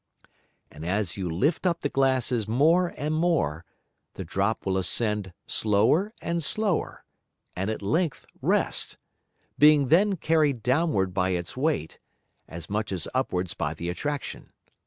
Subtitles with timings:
[0.71, 3.65] And as you lift up the Glasses more and more,
[4.15, 7.03] the Drop will ascend slower and slower,
[7.55, 8.97] and at length rest,
[9.59, 11.99] being then carried downward by its Weight,
[12.47, 14.53] as much as upwards by the Attraction.